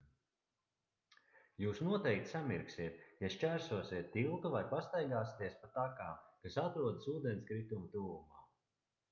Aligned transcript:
jūs 1.63 1.81
noteikti 1.87 2.31
samirksiet 2.31 3.03
ja 3.25 3.29
šķērsosiet 3.35 4.09
tiltu 4.17 4.53
vai 4.57 4.63
pastaigāsieties 4.73 5.61
pa 5.67 5.71
takām 5.77 6.19
kas 6.49 6.59
atrodas 6.65 7.09
ūdenskrituma 7.15 7.93
tuvumā 7.95 8.45